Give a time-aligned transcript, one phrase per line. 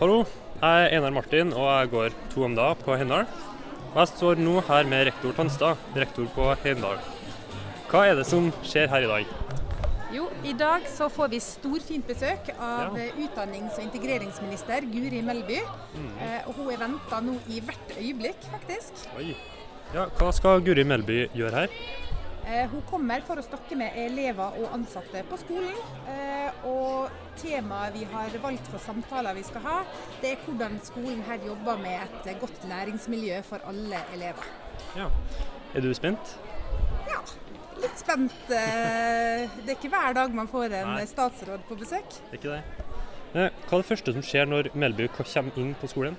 [0.00, 0.24] Hallo,
[0.60, 3.26] jeg er Einar Martin og jeg går to om dag på Heimdal.
[3.92, 6.98] Og jeg står nå her med rektor Tanstad, rektor på Heimdal.
[7.90, 9.34] Hva er det som skjer her i dag?
[10.14, 13.06] Jo, i dag så får vi storfint besøk av Ja.
[13.24, 15.60] utdannings- og integreringsminister Guri Melby.
[16.20, 19.06] Eh, og hun er venta nå i hvert øyeblikk, faktisk.
[19.18, 19.36] Oi.
[19.94, 21.68] Ja, hva skal Guri Melby gjøre her?
[22.46, 25.76] Eh, hun kommer for å snakke med elever og ansatte på skolen.
[26.12, 29.76] Eh, og temaet vi har valgt for samtaler vi skal ha,
[30.20, 34.50] det er hvordan skolen her jobber med et eh, godt læringsmiljø for alle elever.
[34.98, 35.08] Ja.
[35.74, 36.36] Er du spent?
[37.08, 37.22] Ja,
[37.80, 38.36] litt spent.
[38.50, 41.06] Det er ikke hver dag man får en Nei.
[41.10, 42.20] statsråd på besøk.
[42.30, 42.90] Det Er ikke det?
[43.34, 46.14] Hva er det første som skjer når Melby kommer inn på skolen?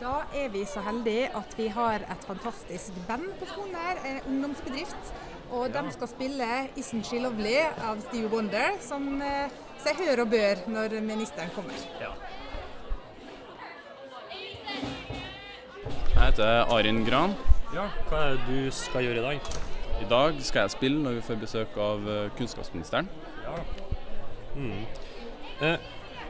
[0.00, 4.20] Da er vi så heldige at vi har et fantastisk band på skolen her, en
[4.32, 5.10] ungdomsbedrift.
[5.50, 6.44] Og de skal spille
[6.76, 9.50] 'Isn't She Lovely' av Steve Wonder, som eh,
[9.84, 11.74] seg hør og bør når ministeren kommer.
[12.00, 12.12] Ja.
[16.14, 17.34] Jeg heter Arin Gran.
[17.74, 17.88] ja.
[18.08, 19.40] Hva er det du skal gjøre i dag?
[20.00, 23.08] I dag skal jeg spille når vi får besøk av eh, kunnskapsministeren.
[23.44, 23.56] Ja.
[24.54, 24.86] Mm.
[25.60, 25.76] Eh,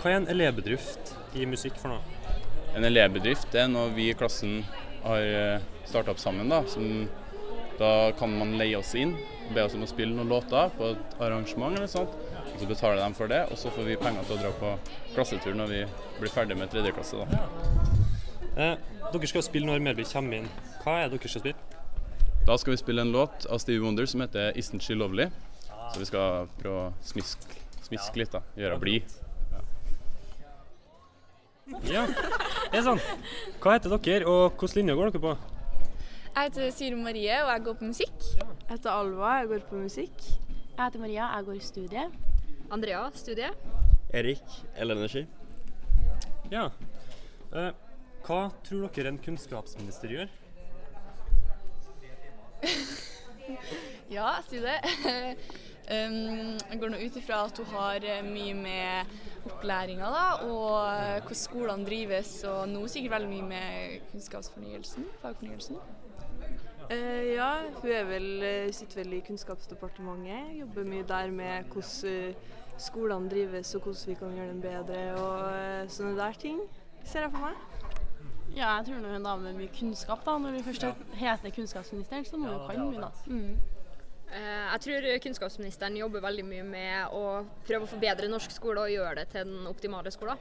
[0.02, 2.39] hva er en elevbedrift i musikk for noe?
[2.76, 4.60] En elevbedrift er når vi i klassen
[5.02, 6.50] har starta opp sammen.
[6.52, 7.08] Da, som,
[7.80, 9.16] da kan man leie oss inn
[9.50, 12.14] og be oss om å spille noen låter på et arrangement eller sånt.
[12.52, 14.74] Og så betaler de for det, og så får vi penger til å dra på
[15.16, 15.80] klassetur når vi
[16.20, 17.24] blir ferdig med tredje klasse.
[17.24, 17.42] Da.
[18.60, 18.76] Eh,
[19.10, 20.48] dere skal spille når Melby kommer inn.
[20.84, 21.70] Hva er det dere skal spille?
[22.50, 25.30] da skal vi spille en låt av Stevie Wonder som heter 'Isn't She Lovely'.
[25.92, 27.46] Så vi skal prøve å smiske,
[27.82, 28.40] smisk litt, da.
[28.56, 29.02] Gjøre blid.
[31.86, 32.06] Ja,
[32.70, 33.00] det er sånn.
[33.62, 35.32] Hva heter dere, og hvilken linje går dere på?
[36.30, 38.26] Jeg heter Siri Marie, og jeg går på musikk.
[38.38, 40.24] Jeg heter Alva, jeg går på musikk.
[40.76, 42.04] Jeg heter Maria, jeg går i studie.
[42.70, 43.50] Andrea, studie.
[44.14, 45.26] Erik, elenergi.
[46.52, 46.68] Ja.
[47.50, 47.72] Eh,
[48.26, 50.28] hva tror dere en kunnskapsminister gjør?
[54.10, 55.36] Ja, si um,
[55.88, 59.14] jeg går nå ut ifra at hun har eh, mye med
[59.48, 65.80] opplæringa da, og eh, hvordan skolene drives, og nå sikkert veldig mye med kunnskapsfornyelsen, fagfornyelsen.
[66.90, 70.56] Eh, ja, hun er vel, eh, sitter vel i Kunnskapsdepartementet.
[70.58, 72.34] Jobber mye der med hvordan
[72.80, 76.62] skolene drives og hvordan vi kan gjøre dem bedre og sånne der ting,
[77.04, 77.90] ser jeg for meg.
[78.56, 80.38] Ja, jeg tror hun er en dame med mye kunnskap, da.
[80.38, 80.86] Når hun først
[81.20, 83.10] heter kunnskapsministeren, så må hun ja, kan mye, da.
[83.26, 83.79] Mm.
[84.30, 87.22] Eh, Jeg tror kunnskapsministeren jobber veldig mye med å
[87.66, 90.38] prøve å forbedre norsk skole og gjøre det til den optimale skolen.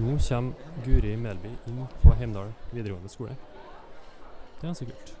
[0.00, 0.52] Nå kommer
[0.84, 3.34] Guri Melby inn på Heimdal videregående skole.
[3.34, 5.19] Det er ganske kult.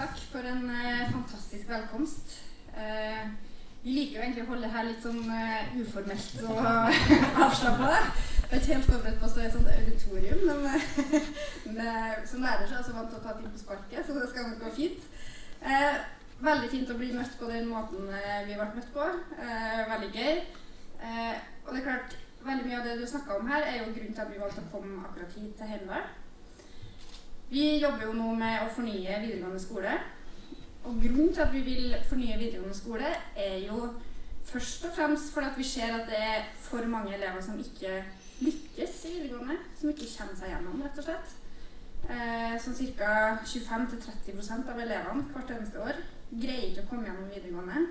[0.00, 2.36] Takk for en eh, fantastisk velkomst.
[2.76, 3.24] Eh,
[3.82, 6.60] vi liker jo egentlig å holde det her litt sånn eh, uformelt og
[7.46, 7.90] avslappa.
[7.90, 10.86] Jeg er ikke helt forberedt på å stå i et sånt auditorium, men,
[11.66, 14.06] men eh, som lærer så er jeg så vant til å ta ting på sparket,
[14.06, 15.04] så det skal nok gå fint.
[15.60, 16.00] Eh,
[16.48, 19.10] veldig fint å bli møtt på den måten eh, vi ble møtt på.
[19.92, 20.42] Veldig gøy.
[21.66, 22.16] Og det er klart,
[22.46, 24.64] veldig mye av det du snakka om her, er jo grunnen til at vi valgte
[24.64, 26.08] å komme akkurat hit til Heimdal.
[27.50, 29.96] Vi jobber jo nå med å fornye videregående skole.
[30.86, 33.88] Og grunnen til at vi vil fornye videregående skole, er jo
[34.46, 38.04] først og fremst fordi vi ser at det er for mange elever som ikke
[38.40, 39.58] lykkes i videregående.
[39.80, 41.36] Som ikke kommer seg gjennom, rett og slett.
[42.06, 43.12] Eh, sånn ca.
[43.42, 45.98] 25-30% av elevene hvert eneste år
[46.30, 47.86] greier ikke å komme gjennom videregående.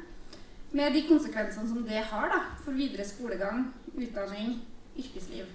[0.72, 4.62] Med de konsekvensene som det har da, for videre skolegang, utdanning,
[4.96, 5.52] yrkesliv.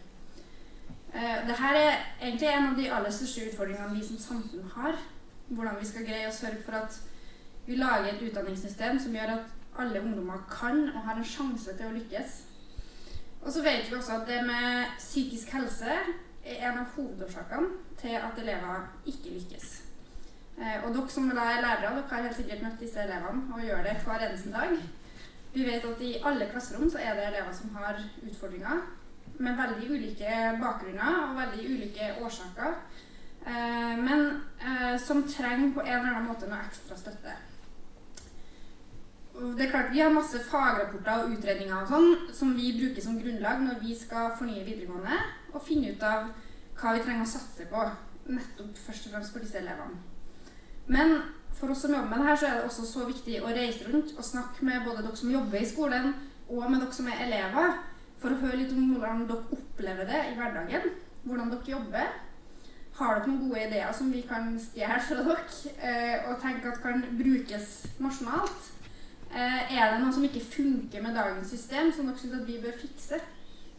[1.15, 4.97] Uh, Dette er egentlig en av de aller største utfordringene vi som samfunn har.
[5.49, 6.97] Hvordan vi skal greie å sørge for at
[7.67, 11.87] vi lager et utdanningssystem som gjør at alle ungdommer kan og har en sjanse til
[11.87, 12.35] å lykkes.
[13.45, 15.89] Og så vet vi også at det med psykisk helse
[16.45, 17.71] er en av hovedårsakene
[18.01, 19.71] til at elever ikke lykkes.
[20.59, 23.65] Eh, og dere som da er lærere, dere har helt sikkert møtt disse elevene og
[23.65, 24.77] gjør det hver eneste dag.
[25.55, 28.85] Vi vet at i alle klasserom så er det elever som har utfordringer
[29.39, 32.77] med veldig ulike bakgrunner og veldig ulike årsaker.
[33.47, 37.35] Eh, men eh, som trenger på en eller annen måte noe ekstra støtte.
[39.35, 43.19] Det er klart Vi har masse fagrapporter og utredninger og sånn, som vi bruker som
[43.19, 45.17] grunnlag når vi skal fornye videregående
[45.53, 46.29] og finne ut av
[46.79, 47.87] hva vi trenger å satse på.
[48.31, 49.99] Nettopp først og fremst for disse elevene.
[50.87, 51.19] Men
[51.55, 53.91] for oss som jobber med det her, så er det også så viktig å reise
[53.91, 56.15] rundt og snakke med både dere som jobber i skolen,
[56.49, 57.77] og med dere som er elever,
[58.25, 60.87] for å høre litt om hvordan dere opplever det i hverdagen.
[61.29, 62.15] Hvordan dere jobber.
[62.95, 66.81] Har dere noen gode ideer som vi kan stjele fra dere eh, og tenke at
[66.81, 68.71] kan brukes nasjonalt?
[69.35, 72.79] Eh, er det noe som ikke funker med dagens system, som dere syns vi bør
[72.81, 73.21] fikse?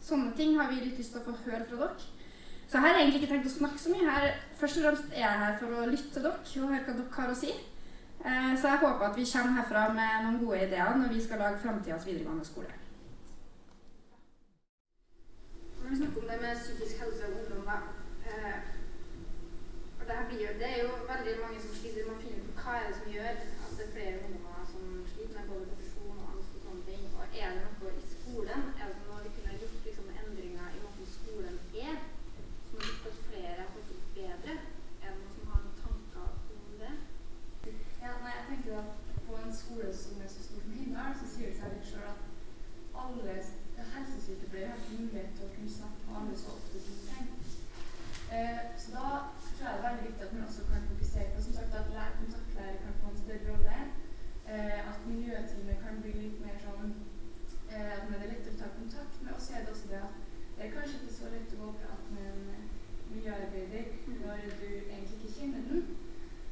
[0.06, 2.12] Sånne ting har vi litt lyst til å få høre fra dere.
[2.66, 4.06] Så her har jeg egentlig ikke tenkt å snakke så mye.
[4.10, 4.40] her.
[4.60, 7.18] Først og fremst er jeg her for å lytte til dere og høre hva dere
[7.18, 7.54] har å si.
[8.22, 11.42] Eh, så jeg håper at vi kommer herfra med noen gode ideer når vi skal
[11.42, 12.85] lage framtidas videregående skole.
[15.86, 17.76] Når vi snakker om det med psykisk helse og ungdom, da
[18.28, 18.58] eh,
[19.98, 22.02] og det, blir det er jo veldig mange som sliter.
[22.06, 24.82] med å finne ut hva er det som gjør at det er flere ungdommer som
[25.12, 27.04] sliter med både depresjon og angst og sånne ting.
[27.18, 28.64] Og er det noe i skolen?
[28.80, 31.96] Er det noe vi kunne gjort liksom, endringer i måten skolen er?
[32.66, 34.56] Som har gjort at flere har fått det bedre?
[35.04, 36.94] Er det noen som har noen tanker om det?
[38.02, 38.90] Ja, nei, jeg tenker at
[39.26, 42.10] På en skole som er så stor som Hindal, så sier det seg litt sjøl
[42.10, 42.26] at
[43.04, 43.38] alle
[43.94, 47.54] helsesykepleiere har ikke mulighet til å kunne snakke med alle så ofte som de trenger.
[48.36, 49.04] Eh, så da
[49.56, 51.92] tror jeg det er veldig viktig at man også kan fokusere på som sagt, at
[51.96, 53.76] lærer kontaktlærer kan få en større rolle.
[54.54, 56.96] Eh, at miljøteamet kan bli litt mer sånn
[57.74, 59.36] eh, at det er lettere å ta kontakt med.
[59.36, 60.18] Og så er det også det at
[60.56, 62.44] det er kanskje ikke så lett å gå og prate med en
[63.12, 63.92] miljøarbeider
[64.24, 65.86] når du egentlig ikke kjenner den.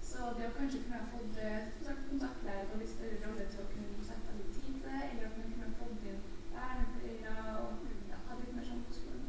[0.04, 1.38] Så det å kanskje kunne ha fått
[1.86, 5.00] sagt, kontaktlærer på litt større rolle til å kunne sette av litt tid til det,
[5.08, 6.22] eller at man kunne ha fått inn
[6.54, 9.26] vernepleiere og ja, ha litt mer sånn på skolen.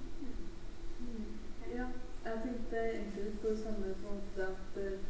[1.01, 1.27] Mm.
[1.73, 1.87] Ja,
[2.25, 5.07] jeg tenkte egentlig på det samme på en måte at uh,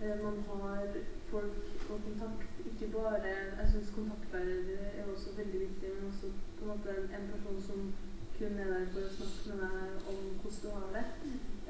[0.00, 0.86] man har
[1.30, 1.54] folk
[1.90, 3.22] og kontakt Ikke bare
[3.58, 6.26] Jeg syns kontaktlærere er også veldig viktig, men også
[6.58, 7.94] på en måte en, person som
[8.38, 11.06] kun er der for å snakke med deg om hvordan du har det.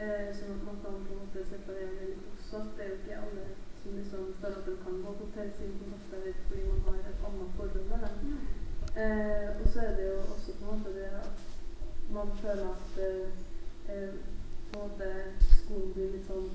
[0.05, 2.61] Eh, sånn at man kan på en måte separere det litt også.
[2.61, 3.47] At det er jo ikke alle
[3.83, 7.55] som liksom føler at de kan gå til sin kontaktlærer fordi man har et annet
[7.57, 8.39] forhold med dem.
[9.03, 11.39] Eh, og så er det jo også på en måte det at
[12.11, 13.29] man føler at eh,
[14.73, 15.09] på en måte
[15.61, 16.49] skolen blir litt sånn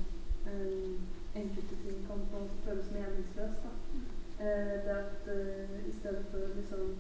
[0.52, 3.64] eh, Enkelte ting kan føles meningsløst.
[4.40, 6.98] Eh, det at eh, i stedet for liksom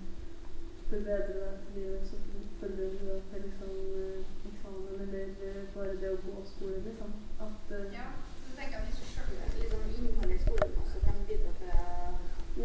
[0.89, 2.15] forbedre deg til livet, så
[2.59, 3.71] forbereder du deg til liksom,
[4.01, 4.19] eh,
[4.49, 5.25] eksamen eller
[5.75, 7.11] bare det å gå skole, liksom.
[7.45, 8.07] At, eh, ja,
[8.45, 9.31] så tenker jeg at selv,
[9.61, 11.71] liksom, innholdet i skolen også kan bidra til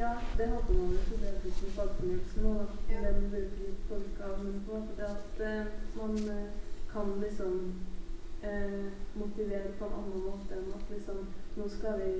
[0.00, 2.98] Ja, det håper man jo for det blir som fagfornyelsen og ja.
[3.04, 5.66] den blir folk av, men på en måte det at uh,
[6.00, 6.50] man uh,
[6.92, 7.54] kan liksom
[9.14, 11.24] motivere på en annen måte enn at liksom
[11.56, 12.12] nå skal vi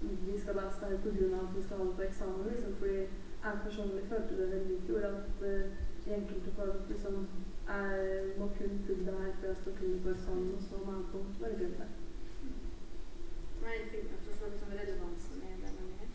[0.00, 1.40] vi skal lese det her pga.
[1.40, 2.96] at vi skal ha det på eksamen, liksom, fordi
[3.44, 5.70] jeg personlig følte det veldig i fjor at eh,
[6.06, 7.28] i enkelte fag at liksom
[7.68, 10.92] jeg må kun kunne det her for jeg skal kunne gå eksamen, og så må
[10.96, 11.90] jeg på bare glemme det.
[13.60, 16.08] Men jeg tenker at forstå liksom relevansen i det man gjør.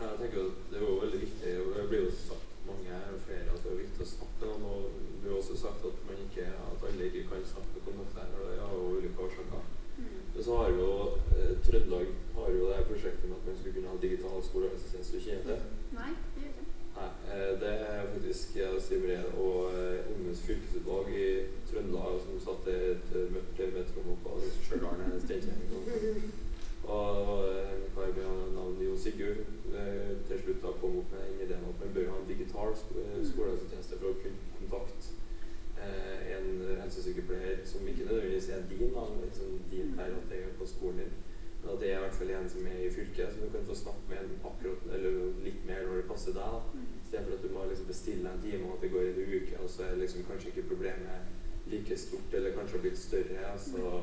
[0.00, 3.48] Jeg tenker at Det var veldig viktig, og det blir jo sagt mange og flere
[3.54, 4.64] at det er viktig å snakke om.
[4.72, 8.50] og Det blir også sagt at, man ikke, at alle ikke kan snakke med kontaktlærere.
[8.50, 9.64] Det har jo ulike årsaker.
[9.98, 10.18] Mm.
[10.48, 10.92] Så har jo
[11.38, 15.16] eh, Trøndelag har jo det prosjektet med at man skulle kunne ha digital skolehelsetjeneste.
[15.16, 15.58] Du kjenner det?
[15.98, 16.64] Nei, det gjør ikke.
[16.98, 21.28] Nei, eh, Det er faktisk Siv Breen og eh, Ungenes fylkesutvalg i
[21.68, 25.60] Trøndelag som satte et møte til Metromo på Stjørdal Steinkjer.
[26.96, 27.28] Og
[27.74, 29.44] en kar med navn Jo Sigurd
[30.28, 34.00] til slutt da kom opp med den ideen at man bør ha en digital skolehelsetjeneste
[34.00, 35.18] for å kunne kontakte
[36.38, 40.57] en helsesykepleier som ikke nødvendigvis er din, da, liksom din her at det er på
[40.70, 41.16] skolen din.
[41.62, 43.66] Men at det er i hvert fall en som er i fylket, så du kan
[43.66, 46.54] få snakke med en akkurat, eller litt mer når det passer deg.
[46.54, 46.84] da.
[47.02, 49.70] Istedenfor at du må liksom bestille en time, og at det går en uke, og
[49.74, 51.34] så er liksom kanskje ikke problemet
[51.72, 53.52] like stort, eller kanskje blitt større.
[53.52, 54.00] altså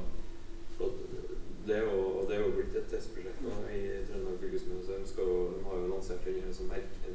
[1.68, 4.84] det er, jo, og det er jo blitt et testprosjekt nå i Trøndelag fylkeskommune.
[4.86, 7.14] Så de, skal jo, de har jo lansert en som merke,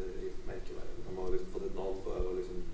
[0.49, 0.97] merkevare.
[1.05, 2.65] De har liksom fått et navn på det og liksom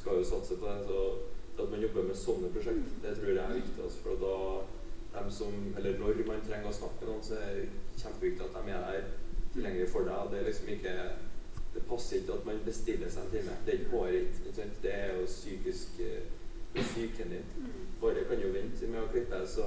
[0.00, 0.76] skal jo satse på det.
[0.86, 3.88] Så at man jobber med sånne prosjekt, det tror jeg er viktig.
[3.88, 4.36] Altså, for da
[5.18, 7.68] dem som, eller Når man trenger å snakke med noen, så er det
[8.02, 9.08] kjempeviktig at de er der
[9.54, 10.30] tilgjengelig for deg.
[10.32, 10.96] Det er liksom ikke
[11.76, 13.56] det passer ikke at man bestiller seg en time.
[13.66, 14.42] Det er ikke håret.
[14.82, 15.98] Det er jo psykisk
[16.76, 17.44] det er psyken din.
[18.00, 19.66] Håret kan jo vente med å klippe, så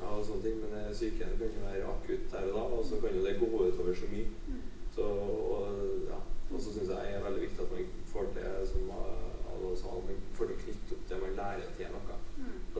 [0.00, 0.60] ja, og sånne ting.
[0.62, 3.50] Men psyken kan jo være akutt her og da, og så kan jo det gå
[3.52, 4.60] utover så mye.
[4.94, 5.08] Så,
[5.56, 8.92] og ja, og så syns jeg det er veldig viktig at man får til som
[8.94, 12.18] alle sa, man får til å knytte opp det man lærer til noe.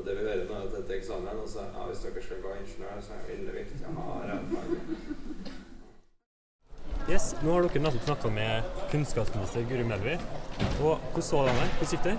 [0.05, 2.51] Det vi hører nå er at etter eksamen og så, ja, Hvis dere skal gå
[2.61, 4.67] ingeniør, så er det veldig viktig å ha realfag.
[7.09, 10.19] Yes, nå har dere nettopp snakka med kunnskapsminister Guri Melby.
[10.85, 11.55] Og hvordan så det?
[11.79, 12.17] Hvordan gikk det?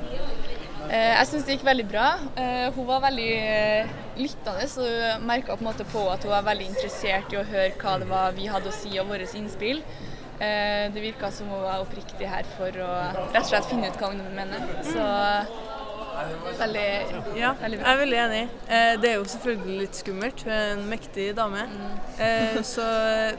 [0.86, 2.08] Eh, jeg syns det gikk veldig bra.
[2.42, 7.34] Eh, hun var veldig eh, lyttende og merka på på at hun var veldig interessert
[7.34, 9.86] i å høre hva det var vi hadde å si og våre innspill.
[10.40, 12.92] Eh, det virka som hun var oppriktig her for å
[13.30, 14.60] rett og slett finne ut hva ungdommen mener.
[14.90, 15.06] Så
[16.60, 16.88] veldig,
[17.38, 18.42] Ja, veldig jeg er veldig enig.
[18.68, 20.44] Eh, det er jo selvfølgelig litt skummelt.
[20.46, 21.64] Hun er en mektig dame.
[22.20, 22.86] Eh, så,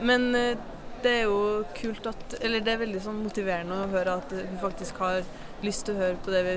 [0.04, 0.56] men eh,
[1.02, 4.58] det er jo kult at Eller det er veldig sånn motiverende å høre at hun
[4.62, 5.20] faktisk har
[5.64, 6.56] lyst til å høre på det vi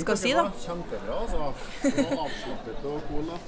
[0.00, 0.46] skal si, da.
[0.64, 1.50] Kjempebra, altså.
[1.82, 3.26] Det var avslappet og cool.
[3.32, 3.38] da.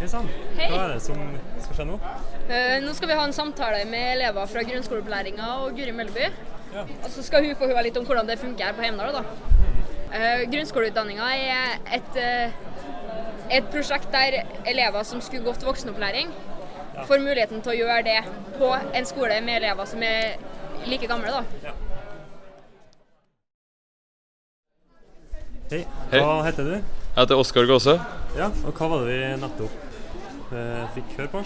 [0.00, 0.28] Hei sann.
[0.56, 1.18] Hva er det som
[1.60, 1.96] skal skje nå?
[2.48, 6.30] Eh, nå skal vi ha en samtale med elever fra grunnskoleopplæringa og Guri Melby.
[6.74, 6.84] Ja.
[7.04, 9.12] Og så skal hun få høre litt om hvordan det funker her på Heimdal.
[9.12, 9.24] da.
[10.10, 16.30] Uh, Grunnskoleutdanninga er et, uh, et prosjekt der elever som skulle gått voksenopplæring,
[16.94, 17.04] Ja.
[17.06, 18.24] får muligheten til å gjøre det
[18.58, 20.36] på en skole med elever som er
[20.86, 21.30] like gamle.
[21.30, 21.44] da.
[25.70, 25.84] Hei.
[26.10, 26.18] Hei.
[26.18, 26.72] Hva heter du?
[26.74, 28.00] Jeg heter Oskar Gåse.
[28.36, 29.70] Ja, og hva var det vi nettopp
[30.52, 31.44] uh, fikk høre på?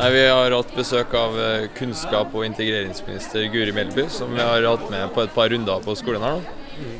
[0.00, 4.64] Nei, Vi har hatt besøk av eh, kunnskap- og integreringsminister Guri Melby, som vi har
[4.64, 6.38] hatt med på et par runder på skolen her.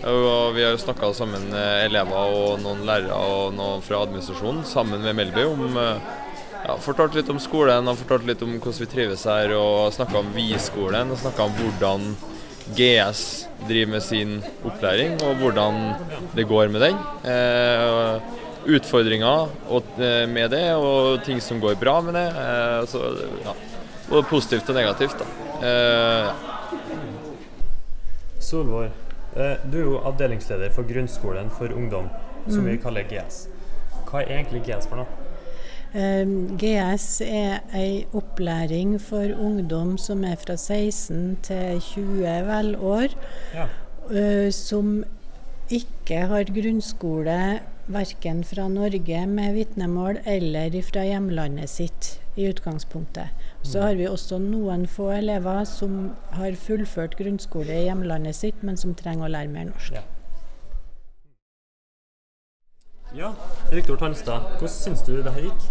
[0.04, 5.16] Og vi har snakka sammen elever og noen lærere og noen fra administrasjonen sammen med
[5.16, 6.10] Melby om eh,
[6.66, 10.20] ja, Fortalt litt om skolen og fortalt litt om hvordan vi trives her, og snakka
[10.20, 11.14] om Vi-skolen.
[11.14, 12.04] og Snakka om hvordan
[12.76, 13.24] GS
[13.64, 15.80] driver med sin opplæring, og hvordan
[16.36, 17.00] det går med den.
[17.24, 22.26] Eh, utfordringer og, eh, med det, og ting som går bra med det.
[22.36, 23.04] Eh, så,
[23.44, 23.54] ja.
[24.10, 25.18] Både positivt og negativt.
[25.18, 25.24] da.
[25.62, 26.34] Eh, ja.
[28.40, 28.90] Solvår,
[29.36, 32.08] eh, du er jo avdelingsleder for grunnskolen for ungdom,
[32.48, 32.82] som vi Mm.
[32.82, 33.46] kaller GS.
[34.06, 35.06] Hva er egentlig GS for noe?
[36.56, 43.08] GS er ei opplæring for ungdom som er fra 16 til 20 vel år,
[43.54, 43.66] Ja.
[44.14, 45.04] eh, som
[45.70, 47.60] ikke har grunnskole
[47.92, 53.34] verken fra Norge med vitnemål eller fra hjemlandet sitt i utgangspunktet.
[53.62, 58.78] Så har vi også noen få elever som har fullført grunnskole i hjemlandet sitt, men
[58.80, 59.98] som trenger å lære mer norsk.
[59.98, 60.06] Ja,
[63.10, 65.64] Rektor Tanstad, hvordan syns du det her gikk?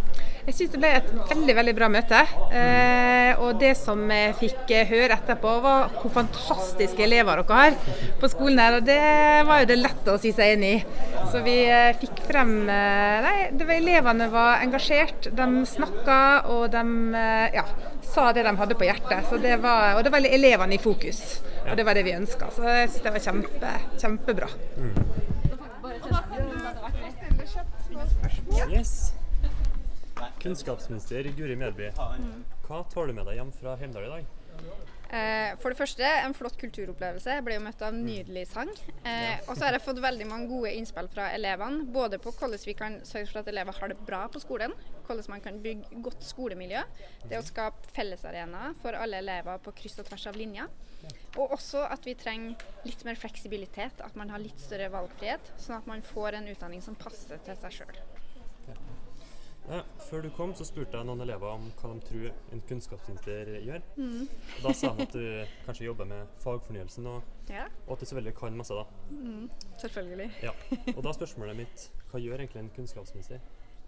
[0.49, 2.19] Jeg syns det ble et veldig veldig bra møte.
[2.51, 7.77] Eh, og det som jeg fikk eh, høre etterpå, var hvor fantastiske elever dere har
[8.19, 8.79] på skolen her.
[8.79, 8.99] Og det
[9.47, 11.07] var jo det lett å si seg enig i.
[11.31, 15.31] Så vi eh, fikk frem eh, Nei, det var, elevene var engasjert.
[15.39, 16.19] De snakka,
[16.51, 16.85] og de
[17.23, 17.67] eh, ja,
[18.09, 19.31] sa det de hadde på hjertet.
[19.31, 21.23] Så det var, og det var elevene i fokus.
[21.69, 22.51] Og det var det vi ønska.
[22.57, 24.55] Så jeg syns det var kjempe, kjempebra.
[28.49, 29.13] Yes.
[30.41, 31.91] Kunnskapsminister Guri Melby,
[32.65, 34.35] hva tar du med deg hjem fra Heimdal i dag?
[35.09, 37.33] Eh, for det første, en flott kulturopplevelse.
[37.33, 38.69] Jeg ble jo møtt av en nydelig sang.
[39.07, 41.87] Eh, og så har jeg fått veldig mange gode innspill fra elevene.
[41.89, 44.75] Både på hvordan vi kan sørge for at elever har det bra på skolen.
[45.07, 46.83] Hvordan man kan bygge godt skolemiljø.
[47.25, 50.69] Det å skape fellesarenaer for alle elever på kryss og tvers av linja,
[51.37, 54.01] Og også at vi trenger litt mer fleksibilitet.
[54.05, 55.53] At man har litt større valgfrihet.
[55.57, 58.01] Sånn at man får en utdanning som passer til seg sjøl.
[59.69, 63.51] Ja, før du kom, så spurte jeg noen elever om hva de tror en kunnskapsminister
[63.61, 63.83] gjør.
[63.99, 64.23] Mm.
[64.63, 65.25] Da sa de at du
[65.67, 67.67] kanskje jobber med fagfornyelsen, og, Ja.
[67.85, 68.73] og at du selvfølgelig kan masse.
[68.73, 68.85] da.
[69.11, 70.31] Mm, selvfølgelig.
[70.41, 70.51] Ja.
[70.95, 73.39] Og da er spørsmålet mitt hva gjør egentlig en kunnskapsminister?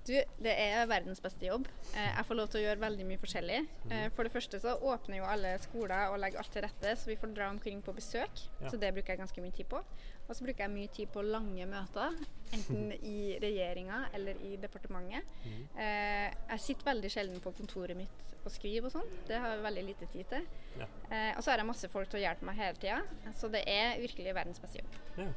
[0.07, 1.67] Du, det er verdens beste jobb.
[1.93, 3.59] Eh, jeg får lov til å gjøre veldig mye forskjellig.
[3.93, 7.11] Eh, for det første så åpner jo alle skoler og legger alt til rette, så
[7.11, 8.41] vi får dra omkring på besøk.
[8.63, 8.71] Ja.
[8.71, 9.83] Så det bruker jeg ganske mye tid på.
[10.25, 12.17] Og så bruker jeg mye tid på lange møter,
[12.57, 15.37] enten i regjeringa eller i departementet.
[15.77, 19.15] Eh, jeg sitter veldig sjelden på kontoret mitt og skriver og sånn.
[19.29, 20.49] Det har jeg veldig lite tid til.
[20.81, 20.89] Ja.
[21.11, 23.01] Eh, og så har jeg masse folk til å hjelpe meg hele tida,
[23.37, 25.01] så det er virkelig verdens beste jobb.
[25.21, 25.31] Ja.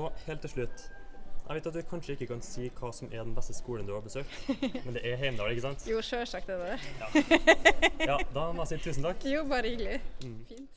[0.00, 0.88] Og helt til slutt.
[1.44, 3.92] Jeg vet at du kanskje ikke kan si hva som er den beste skolen du
[3.92, 4.32] har besøkt,
[4.86, 5.84] men det er Heimdal, ikke sant?
[5.88, 6.78] Jo, sjølsagt er det det.
[7.02, 8.14] Ja.
[8.14, 9.26] ja, da må jeg si tusen takk.
[9.28, 10.00] Jo, bare hyggelig.
[10.24, 10.38] Mm.
[10.48, 10.70] Fint.